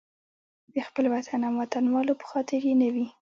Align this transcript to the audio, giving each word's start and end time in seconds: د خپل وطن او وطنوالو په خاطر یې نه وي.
د 0.73 0.75
خپل 0.87 1.05
وطن 1.13 1.39
او 1.47 1.53
وطنوالو 1.61 2.13
په 2.19 2.25
خاطر 2.31 2.59
یې 2.69 2.73
نه 2.81 2.87
وي. 2.93 3.07